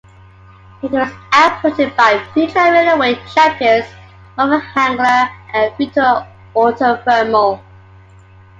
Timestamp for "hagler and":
4.73-5.77